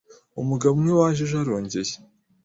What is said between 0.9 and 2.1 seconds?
waje ejo arongeye.